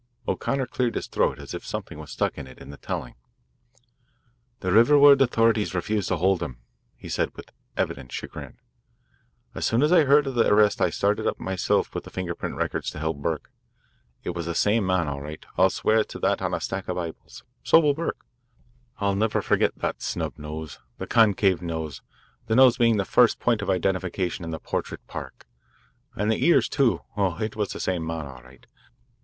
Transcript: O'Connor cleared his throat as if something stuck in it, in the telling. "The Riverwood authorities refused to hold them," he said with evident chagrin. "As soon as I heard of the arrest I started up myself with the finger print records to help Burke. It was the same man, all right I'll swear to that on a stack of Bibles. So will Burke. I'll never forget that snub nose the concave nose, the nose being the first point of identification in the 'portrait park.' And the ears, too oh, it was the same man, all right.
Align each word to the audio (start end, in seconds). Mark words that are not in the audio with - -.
O'Connor 0.27 0.65
cleared 0.65 0.95
his 0.95 1.05
throat 1.05 1.37
as 1.37 1.53
if 1.53 1.63
something 1.63 2.03
stuck 2.07 2.35
in 2.35 2.47
it, 2.47 2.57
in 2.57 2.71
the 2.71 2.77
telling. 2.77 3.13
"The 4.61 4.71
Riverwood 4.71 5.21
authorities 5.21 5.75
refused 5.75 6.07
to 6.07 6.15
hold 6.17 6.39
them," 6.39 6.57
he 6.95 7.07
said 7.07 7.35
with 7.35 7.51
evident 7.77 8.11
chagrin. 8.11 8.57
"As 9.53 9.63
soon 9.67 9.83
as 9.83 9.91
I 9.91 10.05
heard 10.05 10.25
of 10.25 10.33
the 10.33 10.47
arrest 10.47 10.81
I 10.81 10.89
started 10.89 11.27
up 11.27 11.39
myself 11.39 11.93
with 11.93 12.03
the 12.03 12.09
finger 12.09 12.33
print 12.33 12.55
records 12.55 12.89
to 12.89 12.97
help 12.97 13.17
Burke. 13.17 13.51
It 14.23 14.31
was 14.31 14.47
the 14.47 14.55
same 14.55 14.87
man, 14.87 15.07
all 15.07 15.21
right 15.21 15.45
I'll 15.55 15.69
swear 15.69 16.03
to 16.03 16.17
that 16.17 16.41
on 16.41 16.55
a 16.55 16.59
stack 16.59 16.87
of 16.87 16.95
Bibles. 16.95 17.43
So 17.63 17.79
will 17.79 17.93
Burke. 17.93 18.25
I'll 18.97 19.13
never 19.13 19.39
forget 19.39 19.77
that 19.77 20.01
snub 20.01 20.33
nose 20.39 20.79
the 20.97 21.05
concave 21.05 21.61
nose, 21.61 22.01
the 22.47 22.55
nose 22.55 22.75
being 22.77 22.97
the 22.97 23.05
first 23.05 23.39
point 23.39 23.61
of 23.61 23.69
identification 23.69 24.43
in 24.43 24.49
the 24.49 24.57
'portrait 24.57 25.05
park.' 25.05 25.45
And 26.15 26.31
the 26.31 26.43
ears, 26.43 26.67
too 26.67 27.01
oh, 27.15 27.37
it 27.39 27.55
was 27.55 27.69
the 27.69 27.79
same 27.79 28.03
man, 28.03 28.25
all 28.25 28.41
right. 28.41 28.65